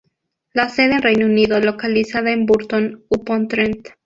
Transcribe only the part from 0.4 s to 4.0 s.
La sede en Reino Unido localizada en Burton upon Trent.